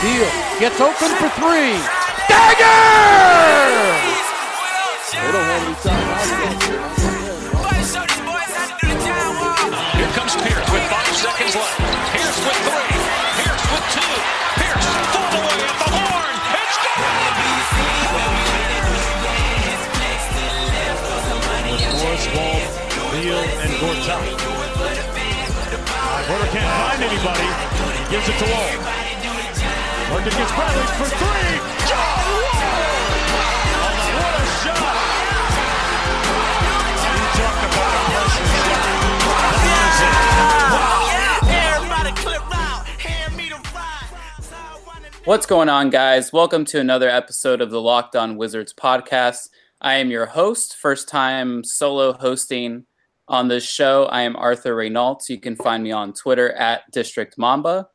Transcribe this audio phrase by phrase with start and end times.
[0.00, 1.76] Steele gets open for three.
[2.28, 2.70] Dagger!
[5.12, 6.28] They don't have any timeouts.
[9.96, 11.76] Here comes Pierce with five seconds left.
[12.16, 12.90] Pierce with three.
[13.40, 14.14] Pierce with two.
[14.56, 16.34] Pierce full away at the horn.
[21.70, 22.60] It's Morris, Wall,
[23.12, 24.22] Beal, and Gortat.
[26.26, 27.48] Porter can't find anybody.
[27.98, 28.99] He gives it to Wall.
[30.10, 31.60] Working against Bradley for three.
[31.86, 32.66] John Wall!
[34.18, 34.98] What a shot!
[37.06, 38.50] You talk about a person
[45.24, 46.32] What's going on, guys?
[46.32, 49.48] Welcome to another episode of the Locked On Wizards podcast.
[49.80, 52.86] I am your host, first time solo hosting
[53.28, 54.06] on this show.
[54.06, 55.28] I am Arthur Reinaltt.
[55.28, 57.86] You can find me on Twitter at District Mamba.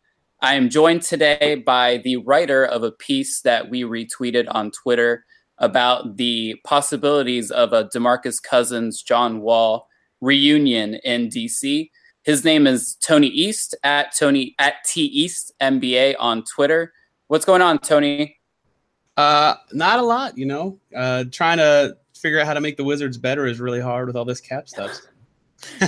[0.42, 5.26] I am joined today by the writer of a piece that we retweeted on Twitter
[5.58, 9.88] about the possibilities of a DeMarcus Cousins John Wall
[10.20, 11.90] reunion in DC.
[12.24, 16.92] His name is Tony East at Tony at T East NBA on Twitter.
[17.28, 18.38] What's going on, Tony?
[19.16, 20.78] Uh, not a lot, you know.
[20.96, 24.18] Uh, trying to figure out how to make the Wizards better is really hard with
[24.18, 25.00] all this cap stuff.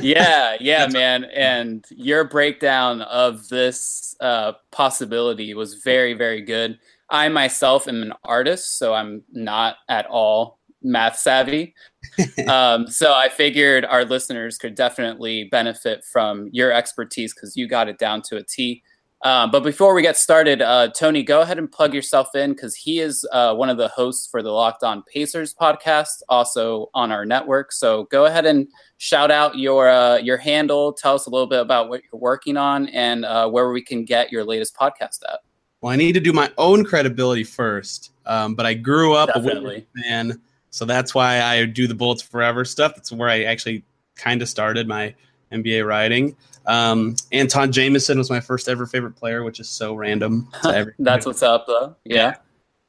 [0.02, 1.25] yeah, yeah, man.
[1.25, 6.80] And your breakdown of this uh, possibility was very, very good.
[7.09, 11.73] I myself am an artist, so I'm not at all math savvy.
[12.47, 17.88] um, so I figured our listeners could definitely benefit from your expertise because you got
[17.88, 18.84] it down to a T.
[19.23, 22.75] Uh, but before we get started, uh, Tony, go ahead and plug yourself in because
[22.75, 27.11] he is uh, one of the hosts for the Locked On Pacers podcast, also on
[27.11, 27.72] our network.
[27.72, 28.67] So go ahead and
[28.97, 30.94] shout out your uh, your handle.
[30.94, 34.05] Tell us a little bit about what you're working on and uh, where we can
[34.05, 35.39] get your latest podcast at.
[35.81, 39.88] Well, I need to do my own credibility first, um, but I grew up Definitely.
[39.95, 42.95] a fan, so that's why I do the Bullets Forever stuff.
[42.95, 43.84] That's where I actually
[44.16, 45.16] kind of started my
[45.51, 46.35] NBA writing.
[46.67, 50.50] Um, Antawn Jamison was my first ever favorite player, which is so random.
[51.00, 51.95] That's what's up, though.
[52.03, 52.35] Yeah.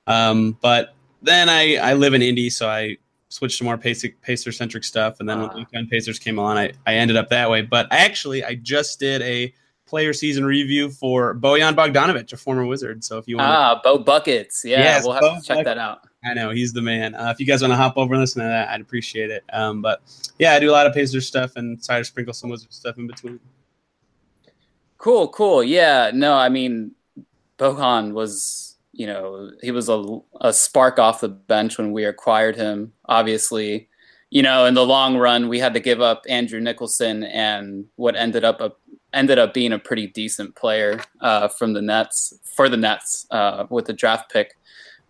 [0.06, 2.96] Um, but then I, I live in Indy, so I
[3.28, 5.20] switched to more Pacer centric stuff.
[5.20, 5.54] And then when Ah.
[5.56, 7.62] Weekend Pacers came on, I, I ended up that way.
[7.62, 9.52] But actually, I just did a
[9.86, 13.02] player season review for Bojan Bogdanovic, a former Wizard.
[13.04, 14.62] So if you want, Ah, Bo Buckets.
[14.64, 16.00] Yeah, Yes, we'll have Bo to check that out.
[16.24, 17.14] I know he's the man.
[17.14, 19.44] Uh, if you guys want to hop over and listen to that, I'd appreciate it.
[19.52, 20.02] Um, but
[20.38, 22.98] yeah, I do a lot of Pacers stuff and try to sprinkle some Wizard stuff
[22.98, 23.38] in between.
[24.98, 25.62] Cool, cool.
[25.62, 26.92] Yeah, no, I mean,
[27.59, 32.56] Bojan was, you know, he was a, a spark off the bench when we acquired
[32.56, 32.92] him.
[33.06, 33.88] Obviously,
[34.31, 38.16] you know, in the long run, we had to give up Andrew Nicholson and what
[38.16, 38.72] ended up a
[39.14, 43.66] ended up being a pretty decent player uh, from the Nets for the Nets uh,
[43.70, 44.56] with the draft pick.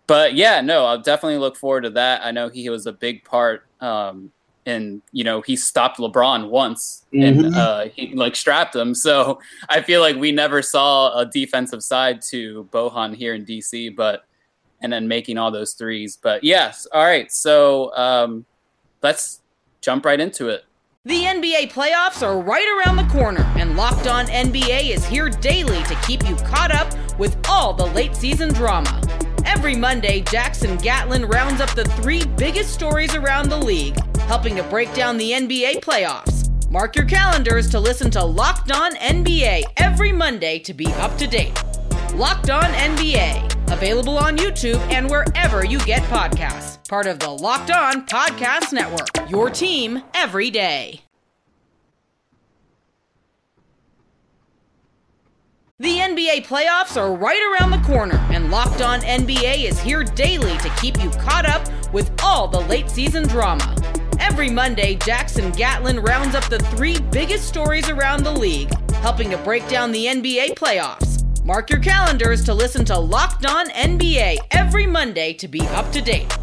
[0.07, 2.21] But yeah, no, I'll definitely look forward to that.
[2.23, 3.67] I know he was a big part.
[3.81, 4.31] Um,
[4.65, 7.55] and you know he stopped LeBron once and Mhm.
[7.55, 8.93] uh, he like strapped him.
[8.93, 9.39] So
[9.69, 14.25] I feel like we never saw a defensive side to Bojan here in DC, but
[14.81, 16.17] and then making all those threes.
[16.21, 17.31] But yes, all right.
[17.31, 18.45] So um,
[19.01, 19.41] let's
[19.81, 20.63] jump right into it.
[21.05, 25.81] The NBA playoffs are right around the corner, and Locked On NBA is here daily
[25.83, 29.01] to keep you caught up with all the late season drama.
[29.45, 33.95] Every Monday, Jackson Gatlin rounds up the three biggest stories around the league,
[34.29, 36.47] helping to break down the NBA playoffs.
[36.69, 41.25] Mark your calendars to listen to Locked On NBA every Monday to be up to
[41.25, 41.59] date.
[42.13, 46.87] Locked On NBA, available on YouTube and wherever you get podcasts.
[46.87, 51.01] Part of the Locked On Podcast Network, your team every day.
[55.79, 60.55] The NBA playoffs are right around the corner, and Locked On NBA is here daily
[60.59, 63.75] to keep you caught up with all the late season drama.
[64.39, 69.37] Every Monday, Jackson Gatlin rounds up the three biggest stories around the league, helping to
[69.39, 71.43] break down the NBA playoffs.
[71.43, 76.01] Mark your calendars to listen to Locked On NBA every Monday to be up to
[76.01, 76.33] date.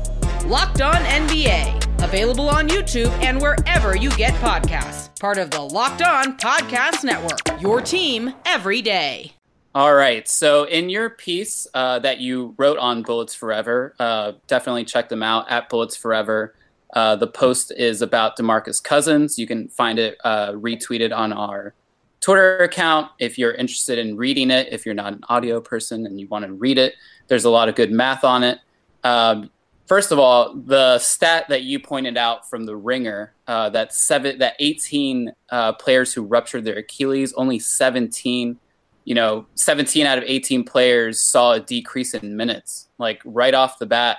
[0.45, 5.19] Locked On NBA, available on YouTube and wherever you get podcasts.
[5.19, 9.33] Part of the Locked On Podcast Network, your team every day.
[9.75, 10.29] All right.
[10.29, 15.23] So, in your piece uh, that you wrote on Bullets Forever, uh, definitely check them
[15.23, 16.55] out at Bullets Forever.
[16.97, 19.39] Uh, the post is about Demarcus Cousins.
[19.39, 21.75] You can find it uh, retweeted on our
[22.23, 24.69] Twitter account if you're interested in reading it.
[24.73, 26.95] If you're not an audio person and you want to read it,
[27.29, 28.61] there's a lot of good math on it.
[29.05, 29.51] Um,
[29.85, 34.39] first of all, the stat that you pointed out from the Ringer uh, that seven,
[34.39, 38.59] that 18 uh, players who ruptured their Achilles, only 17
[39.05, 42.89] you know, 17 out of 18 players saw a decrease in minutes.
[42.99, 44.19] Like right off the bat,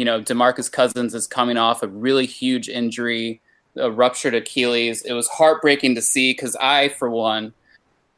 [0.00, 3.42] you know, DeMarcus Cousins is coming off a really huge injury,
[3.76, 5.02] a ruptured Achilles.
[5.02, 7.52] It was heartbreaking to see because I, for one,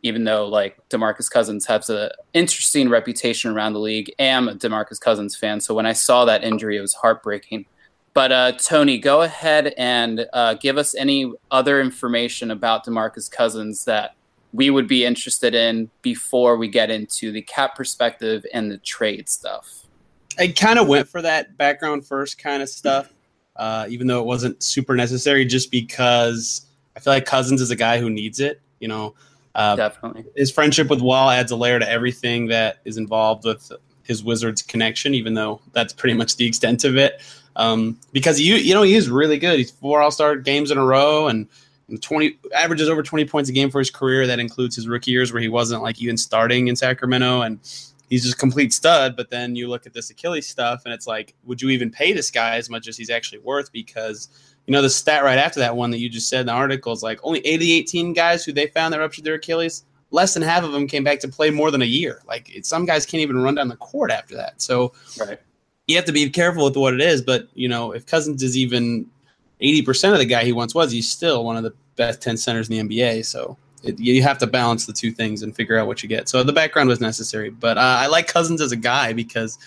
[0.05, 5.00] even though like DeMarcus Cousins has an interesting reputation around the league, am a DeMarcus
[5.00, 5.58] Cousins fan.
[5.58, 7.67] So when I saw that injury, it was heartbreaking.
[8.14, 13.87] But uh, Tony, go ahead and uh, give us any other information about DeMarcus Cousins
[13.87, 14.14] that
[14.52, 19.28] we would be interested in before we get into the cap perspective and the trade
[19.28, 19.81] stuff.
[20.38, 23.12] I kind of went for that background first kind of stuff,
[23.56, 27.76] uh, even though it wasn't super necessary, just because I feel like Cousins is a
[27.76, 28.61] guy who needs it.
[28.81, 29.14] You know,
[29.55, 33.70] uh, definitely his friendship with Wall adds a layer to everything that is involved with
[34.02, 37.20] his Wizards connection, even though that's pretty much the extent of it.
[37.56, 39.58] Um, because you you know he's really good.
[39.58, 41.49] He's four All Star games in a row and
[42.00, 44.26] 20 averages over 20 points a game for his career.
[44.26, 47.58] That includes his rookie years where he wasn't like even starting in Sacramento and
[48.12, 49.17] he's just a complete stud.
[49.17, 52.12] But then you look at this Achilles stuff and it's like, would you even pay
[52.12, 53.73] this guy as much as he's actually worth?
[53.73, 54.29] Because
[54.67, 56.93] you know the stat right after that one that you just said in the article
[56.93, 59.85] is like only 80 18 guys who they found that ruptured their Achilles.
[60.11, 62.20] Less than half of them came back to play more than a year.
[62.29, 64.61] Like some guys can't even run down the court after that.
[64.61, 65.41] So right.
[65.87, 67.23] you have to be careful with what it is.
[67.23, 69.06] But you know if Cousins is even
[69.62, 72.69] 80% of the guy he once was, he's still one of the best 10 centers
[72.69, 73.25] in the NBA.
[73.25, 76.29] So it, you have to balance the two things and figure out what you get.
[76.29, 79.58] So the background was necessary, but uh, I like Cousins as a guy because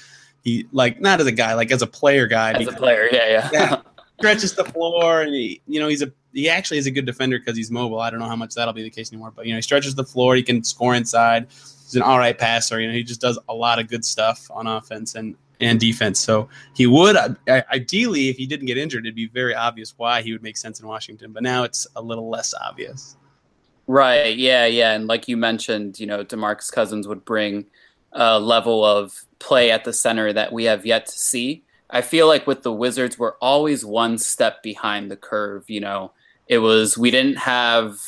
[0.44, 2.52] he like not as a guy, like as a player guy.
[2.52, 3.50] As because, a player, yeah, yeah.
[3.52, 3.82] yeah
[4.20, 7.40] stretches the floor, and he, you know he's a he actually is a good defender
[7.40, 8.00] because he's mobile.
[8.00, 9.96] I don't know how much that'll be the case anymore, but you know he stretches
[9.96, 10.36] the floor.
[10.36, 11.48] He can score inside.
[11.50, 12.80] He's an all right passer.
[12.80, 16.20] You know he just does a lot of good stuff on offense and and defense.
[16.20, 17.16] So he would
[17.48, 20.80] ideally, if he didn't get injured, it'd be very obvious why he would make sense
[20.80, 21.32] in Washington.
[21.32, 23.18] But now it's a little less obvious.
[23.88, 24.36] Right.
[24.38, 24.66] Yeah.
[24.66, 24.94] Yeah.
[24.94, 27.66] And like you mentioned, you know, Demarcus Cousins would bring
[28.14, 31.64] a level of play at the center that we have yet to see.
[31.90, 35.70] I feel like with the Wizards, we're always one step behind the curve.
[35.70, 36.12] You know,
[36.48, 38.00] it was we didn't have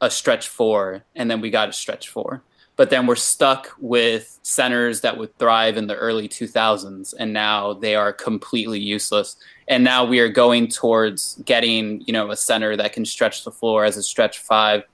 [0.00, 2.42] a stretch four, and then we got a stretch four
[2.76, 7.72] but then we're stuck with centers that would thrive in the early 2000s and now
[7.72, 9.36] they are completely useless.
[9.68, 13.50] And now we are going towards getting you know a center that can stretch the
[13.50, 14.84] floor as a stretch five.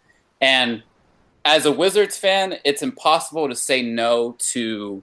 [0.41, 0.83] And
[1.45, 5.03] as a wizards fan it's impossible to say no to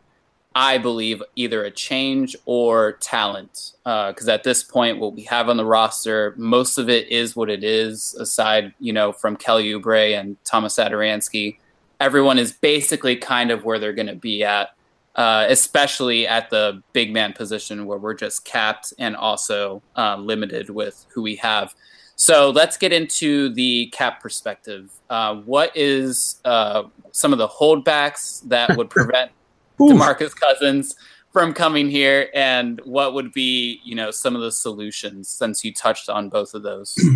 [0.55, 5.49] i believe either a change or talent because uh, at this point what we have
[5.49, 9.71] on the roster most of it is what it is aside you know from kelly
[9.71, 11.57] oubre and thomas satoransky
[11.99, 14.69] everyone is basically kind of where they're going to be at,
[15.15, 20.69] uh, especially at the big man position where we're just capped and also uh, limited
[20.69, 21.73] with who we have.
[22.15, 24.91] So let's get into the cap perspective.
[25.09, 29.31] Uh, what is uh, some of the holdbacks that would prevent
[29.79, 30.95] Demarcus Cousins
[31.31, 35.73] from coming here, and what would be, you know, some of the solutions since you
[35.73, 36.97] touched on both of those?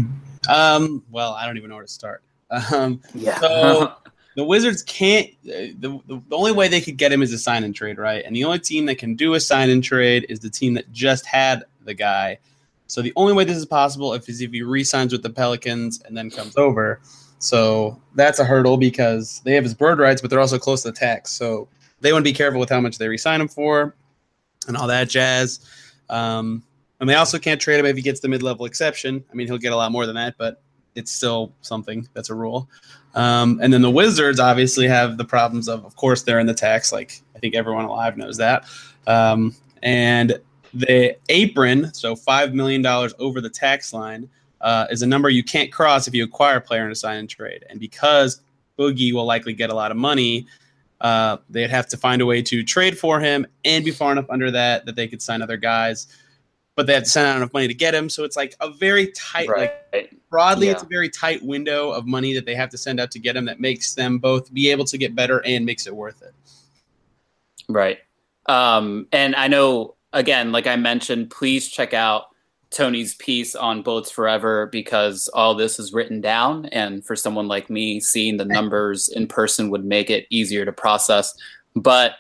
[0.49, 2.21] Um, well, I don't even know where to start.
[2.73, 3.39] Um, yeah.
[3.39, 3.93] So
[4.35, 5.29] the Wizards can't.
[5.45, 8.23] Uh, the, the, only way they could get him is a sign and trade, right?
[8.25, 10.91] And the only team that can do a sign and trade is the team that
[10.91, 12.39] just had the guy.
[12.87, 16.15] So the only way this is possible is if he re-signs with the Pelicans and
[16.15, 17.01] then comes over.
[17.39, 20.91] So that's a hurdle because they have his bird rights, but they're also close to
[20.91, 21.31] the tax.
[21.31, 21.67] So
[22.01, 23.95] they want to be careful with how much they re-sign him for,
[24.67, 25.59] and all that jazz.
[26.09, 26.63] Um,
[26.99, 29.23] and they also can't trade him if he gets the mid-level exception.
[29.29, 30.61] I mean, he'll get a lot more than that, but
[30.95, 32.69] it's still something that's a rule.
[33.15, 36.53] Um, and then the Wizards obviously have the problems of, of course, they're in the
[36.53, 36.91] tax.
[36.91, 38.65] Like I think everyone alive knows that.
[39.07, 40.39] Um, and
[40.73, 44.29] the apron, so five million dollars over the tax line,
[44.61, 47.17] uh, is a number you can't cross if you acquire a player in a sign
[47.17, 47.65] and trade.
[47.69, 48.41] And because
[48.79, 50.47] Boogie will likely get a lot of money,
[51.01, 54.29] uh, they'd have to find a way to trade for him and be far enough
[54.29, 56.07] under that that they could sign other guys
[56.75, 58.09] but they have to send out enough money to get him.
[58.09, 59.71] So it's like a very tight, right.
[59.91, 60.73] like broadly, yeah.
[60.73, 63.35] it's a very tight window of money that they have to send out to get
[63.35, 66.33] him that makes them both be able to get better and makes it worth it.
[67.69, 67.99] Right.
[68.47, 72.25] Um, and I know, again, like I mentioned, please check out
[72.71, 77.69] Tony's piece on Bullets Forever because all this is written down, and for someone like
[77.69, 81.33] me, seeing the numbers in person would make it easier to process.
[81.75, 82.13] But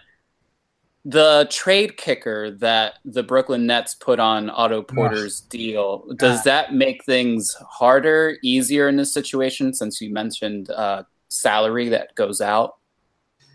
[1.05, 7.03] the trade kicker that the Brooklyn Nets put on Otto Porter's deal does that make
[7.03, 9.73] things harder, easier in this situation?
[9.73, 12.77] Since you mentioned uh, salary that goes out.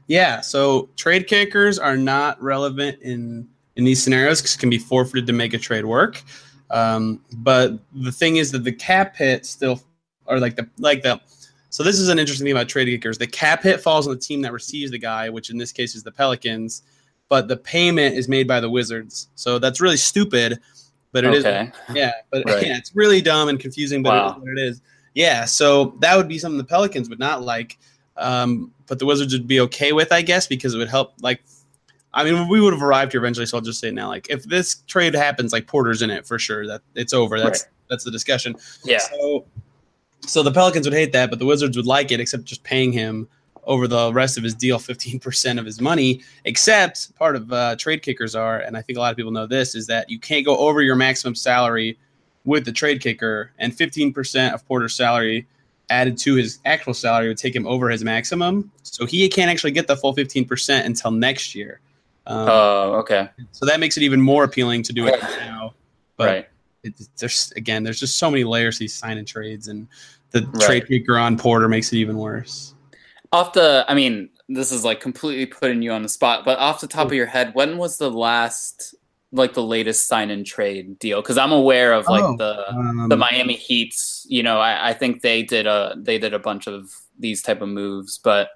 [0.08, 4.78] Yeah, so trade kickers are not relevant in in these scenarios because it can be
[4.78, 6.22] forfeited to make a trade work.
[6.70, 9.80] Um, but the thing is that the cap hit still,
[10.26, 11.20] or like the like the.
[11.70, 13.18] So this is an interesting thing about trade kickers.
[13.18, 15.94] The cap hit falls on the team that receives the guy, which in this case
[15.94, 16.82] is the Pelicans,
[17.28, 19.28] but the payment is made by the Wizards.
[19.34, 20.58] So that's really stupid,
[21.12, 21.44] but it is.
[21.44, 21.70] Okay.
[21.94, 22.62] Yeah, but Right.
[22.66, 24.28] yeah, it's really dumb and confusing, but Wow.
[24.30, 24.80] is what it is.
[25.14, 27.78] Yeah, so that would be something the Pelicans would not like,
[28.16, 31.14] um, but the Wizards would be okay with, I guess, because it would help.
[31.20, 31.42] Like,
[32.14, 34.08] I mean, we would have arrived here eventually, so I'll just say it now.
[34.08, 36.66] Like, if this trade happens, like Porter's in it for sure.
[36.66, 37.38] That it's over.
[37.38, 38.54] That's that's the discussion.
[38.84, 38.98] Yeah.
[38.98, 39.44] So,
[40.26, 42.92] so the Pelicans would hate that, but the Wizards would like it, except just paying
[42.92, 43.28] him
[43.68, 46.22] over the rest of his deal 15% of his money.
[46.44, 49.46] Except part of uh, trade kickers are, and I think a lot of people know
[49.46, 51.96] this, is that you can't go over your maximum salary
[52.44, 55.46] with the trade kicker, and 15% of Porter's salary
[55.90, 58.70] added to his actual salary would take him over his maximum.
[58.82, 61.80] So he can't actually get the full 15% until next year.
[62.26, 63.28] Um, Oh, okay.
[63.52, 65.74] so that makes it even more appealing to do it now.
[66.16, 66.48] But right.
[66.84, 69.86] it, there's again, there's just so many layers to these sign and trades, and
[70.30, 70.60] the Right.
[70.66, 72.74] trade kicker on Porter makes it even worse.
[73.32, 76.80] Off the, I mean, this is like completely putting you on the spot, but off
[76.80, 78.94] the top of your head, when was the last,
[79.30, 81.20] like the latest sign and trade deal?
[81.20, 84.26] Because I'm aware of like Oh, the Um, the Miami Heat's.
[84.28, 87.60] You know, I, I think they did a they did a bunch of these type
[87.60, 88.48] of moves, but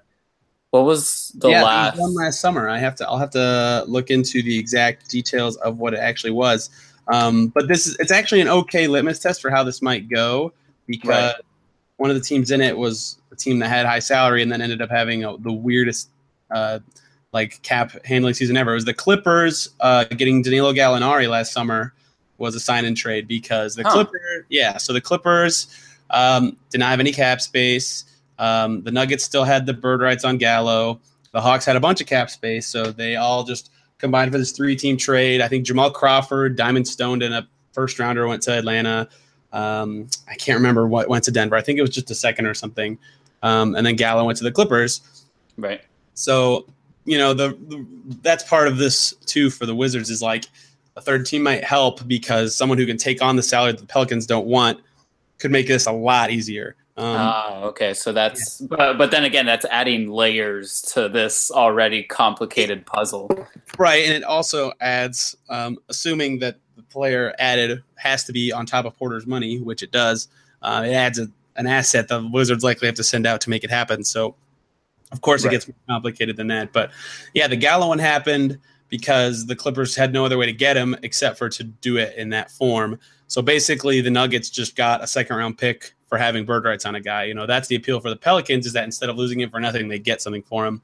[0.71, 1.99] what was the yeah, last?
[1.99, 2.67] one last summer.
[2.67, 3.07] I have to.
[3.07, 6.71] I'll have to look into the exact details of what it actually was.
[7.13, 10.51] Um, but this is it's actually an okay litmus test for how this might go
[10.87, 11.35] because Right.
[12.03, 14.61] One of the teams in it was a team that had high salary and then
[14.61, 16.09] ended up having a, the weirdest
[16.51, 16.79] uh,
[17.31, 18.71] like cap handling season ever.
[18.71, 21.93] It was the Clippers uh, getting Danilo Gallinari last summer
[22.39, 23.91] was a sign and trade because the Huh.
[23.93, 25.67] Clippers, yeah, so the Clippers
[26.09, 28.03] um, did not have any cap space.
[28.37, 30.99] Um, the Nuggets still had the bird rights on Gallo.
[31.31, 34.51] The Hawks had a bunch of cap space, so they all just combined for this
[34.51, 35.39] three-team trade.
[35.39, 39.07] I think Jamal Crawford, Diamond Stone, and a first rounder went to Atlanta.
[39.53, 41.55] Um, I can't remember what went to Denver.
[41.55, 42.97] I think it was just a second or something.
[43.43, 45.25] Um, and then Gallo went to the Clippers.
[45.57, 45.81] right.
[46.15, 46.65] So,
[47.05, 47.85] you know, the, the
[48.21, 50.45] that's part of this too for the Wizards is like
[50.95, 53.87] a third team might help because someone who can take on the salary that the
[53.87, 54.79] Pelicans don't want
[55.39, 56.75] could make this a lot easier.
[56.95, 57.93] Um, Ah, okay.
[57.93, 63.29] So that's, but, but then again, that's adding layers to this already complicated puzzle.
[63.79, 66.57] Right, and it also adds, um, assuming that
[66.93, 70.27] player added has to be on top of Porter's money, which it does.
[70.61, 73.63] Uh, it adds a, an asset the Wizards likely have to send out to make
[73.63, 74.03] it happen.
[74.03, 74.35] So,
[75.11, 75.51] of course, Right.
[75.51, 76.71] it gets more complicated than that.
[76.71, 76.91] But
[77.33, 78.59] yeah, the Gallo one happened
[78.89, 82.15] because the Clippers had no other way to get him except for to do it
[82.15, 82.99] in that form.
[83.27, 86.93] So basically, the Nuggets just got a second round pick for having bird rights on
[86.95, 87.23] a guy.
[87.23, 89.59] You know, that's the appeal for the Pelicans is that instead of losing him for
[89.59, 90.81] nothing, they get something for him.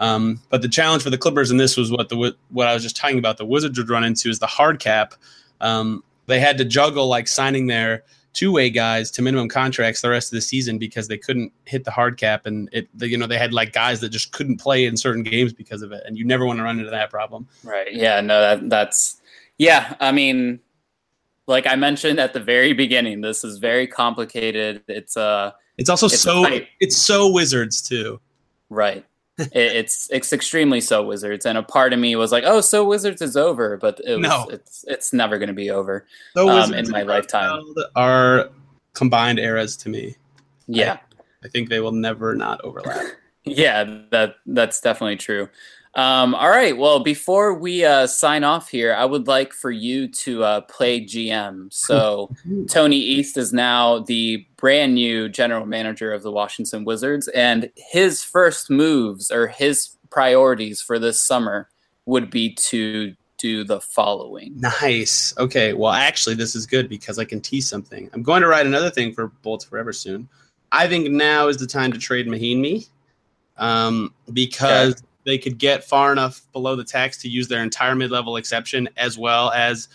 [0.00, 2.82] Um, but the challenge for the Clippers, and this was what the what I was
[2.82, 5.14] just talking about, the Wizards would run into is the hard cap.
[5.60, 8.02] Um, they had to juggle like signing their
[8.32, 11.84] two way guys to minimum contracts the rest of the season because they couldn't hit
[11.84, 14.56] the hard cap, and it the, you know they had like guys that just couldn't
[14.56, 17.10] play in certain games because of it, and you never want to run into that
[17.10, 17.46] problem.
[17.62, 17.92] Right.
[17.92, 18.22] Yeah.
[18.22, 19.20] No, that that's
[19.58, 19.96] yeah.
[20.00, 20.60] I mean,
[21.46, 24.82] like I mentioned at the very beginning, this is very complicated.
[24.88, 26.46] It's uh It's also It's so
[26.80, 28.18] it's so Wizards too.
[28.70, 29.04] right.
[29.40, 32.84] It, it's it's extremely so Wizards, and a part of me was like, oh, so
[32.84, 34.48] Wizards is over, but it was, No.
[34.50, 36.06] it's it's never going to be over.
[36.34, 37.62] So Um, Wizards in my lifetime.
[37.96, 38.50] Are
[38.94, 40.16] combined eras to me.
[40.66, 40.98] Yeah.
[41.44, 43.04] I think they will never not overlap.
[43.44, 45.48] Yeah, that that's definitely true.
[45.94, 46.76] Um, all right.
[46.76, 51.04] Well, before we uh, sign off here, I would like for you to uh, play
[51.04, 51.72] GM.
[51.72, 52.30] So
[52.68, 58.22] Tony East is now the brand new general manager of the Washington Wizards, and his
[58.22, 61.68] first moves or his priorities for this summer
[62.06, 64.60] would be to do the following.
[64.60, 65.34] Nice.
[65.38, 65.72] Okay.
[65.72, 68.10] Well, actually, this is good because I can tease something.
[68.12, 70.28] I'm going to write another thing for Bullets Forever soon.
[70.72, 72.88] I think now is the time to trade Mahinmi
[73.56, 78.36] um, because they could get far enough below the tax to use their entire mid-level
[78.36, 79.88] exception as well as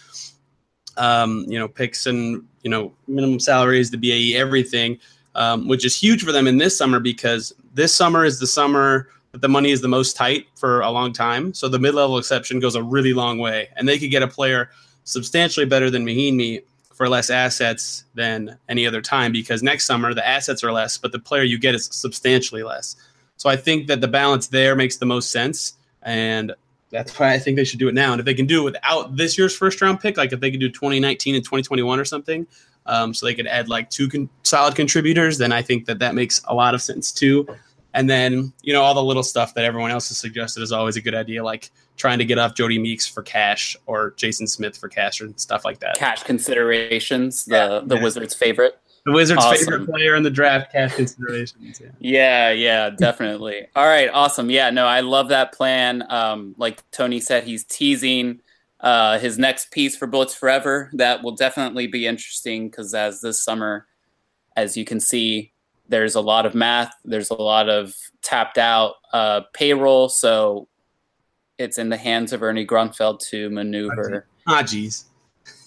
[0.98, 4.98] um, you know picks and you know minimum salaries, the BAE, everything,
[5.36, 9.10] um, which is huge for them in this summer because this summer is the summer
[9.32, 11.53] that the money is the most tight for a long time.
[11.53, 14.70] So the mid-level exception goes a really long way, and they could get a player
[15.03, 16.63] substantially better than Mahinmi
[16.94, 21.12] for less assets than any other time because next summer the assets are less, but
[21.12, 22.96] the player you get is substantially less.
[23.38, 26.54] So I think that the balance there makes the most sense, and
[26.89, 28.13] that's why I think they should do it now.
[28.13, 30.51] And if they can do it without this year's first round pick, like if they
[30.51, 32.48] could do 2019 and 2021 or something,
[32.86, 36.15] um, so they could add like two con- solid contributors, then I think that that
[36.15, 37.48] makes a lot of sense too.
[37.94, 40.96] And then you know all the little stuff that everyone else has suggested is always
[40.96, 44.77] a good idea, like trying to get off Jody Meeks for cash or Jason Smith
[44.77, 45.96] for cash or stuff like that.
[45.96, 47.98] Cash considerations, the yeah, the.
[47.98, 48.77] Wizards' favorite.
[49.05, 49.65] The Wizards' awesome.
[49.65, 51.79] favorite player in the draft, cash considerations.
[52.00, 53.67] Yeah, yeah, yeah definitely.
[53.75, 54.50] All right, awesome.
[54.50, 56.03] Yeah, no, I love that plan.
[56.09, 58.41] Um, like Tony said, he's teasing
[58.79, 60.89] uh, his next piece for Bullets Forever.
[60.93, 63.85] That will definitely be interesting because as this summer,
[64.55, 65.51] as you can see,
[65.88, 66.93] there's a lot of math.
[67.03, 67.93] There's a lot of
[68.24, 70.09] tapped out uh, payroll.
[70.09, 70.67] So
[71.59, 74.25] it's in the hands of Ernie Grunfeld to maneuver.
[74.47, 75.05] Ah, geez.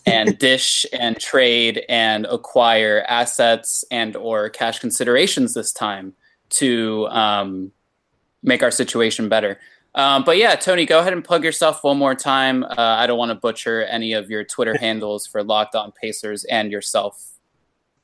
[0.08, 6.14] And dish and trade and acquire assets and or cash considerations this time
[6.50, 7.72] to um,
[8.42, 9.58] make our situation better.
[9.94, 12.62] Um, but yeah, Tony, go ahead and plug yourself one more time.
[12.62, 16.44] Uh, I don't want to butcher any of your Twitter handles for Locked On Pacers
[16.44, 17.32] and yourself.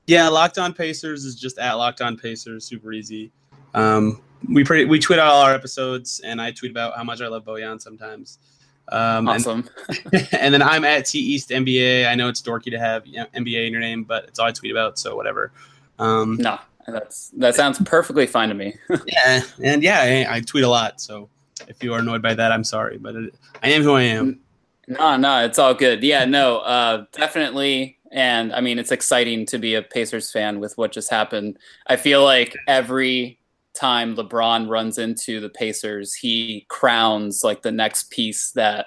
[0.06, 3.32] Yeah, Locked On Pacers is just at Locked On Pacers, super easy.
[3.74, 7.20] Um, we pretty, we tweet out all our episodes, and I tweet about how much
[7.20, 8.38] I love Bojan sometimes.
[8.88, 9.68] Um, awesome.
[9.88, 12.06] And, and, then I'm at T East NBA.
[12.06, 14.72] I know it's dorky to have NBA in your name, but it's all I tweet
[14.72, 15.52] about, so whatever.
[15.98, 18.74] Um, no, that's that sounds perfectly fine to me.
[19.06, 21.28] yeah, and yeah, I, I, tweet a lot, so
[21.68, 24.40] if you are annoyed by that, I'm sorry, but it, I am who I am.
[24.86, 26.02] No, no, it's all good.
[26.02, 27.98] Yeah, no, uh, definitely.
[28.12, 31.58] And I mean, it's exciting to be a Pacers fan with what just happened.
[31.86, 33.38] I feel like every
[33.74, 38.86] time LeBron runs into the Pacers, he crowns like the next piece that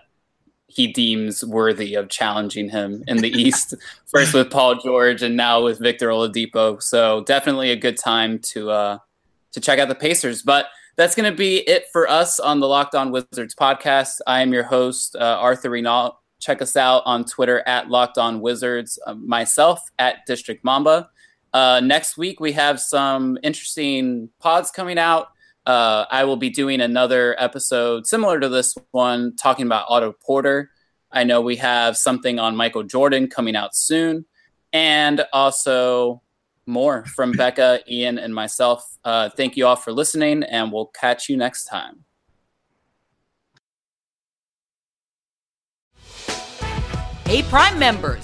[0.67, 3.74] he deems worthy of challenging him in the East.
[4.06, 6.82] First with Paul George, and now with Victor Oladipo.
[6.82, 8.98] So definitely a good time to uh,
[9.53, 10.44] to check out the Pacers.
[10.44, 10.67] But
[10.98, 14.20] that's going to be it for us on the Locked On Wizards podcast.
[14.25, 16.15] I am your host, uh, Arthur Reinaltt.
[16.39, 19.00] Check us out on Twitter at Locked On Wizards.
[19.06, 21.10] Uh, myself at District Mamba.
[21.58, 25.30] Uh, next week, we have some interesting pods coming out.
[25.65, 30.70] Uh, I will be doing another episode similar to this one, talking about Otto Porter.
[31.12, 34.28] I know we have something on Michael Jordan coming out soon,
[34.72, 36.22] and also
[36.67, 38.86] more from Becca, Ian, and myself.
[39.04, 42.04] Uh, thank you all for listening, and we'll catch you next time.
[47.26, 48.24] Hey, Prime members,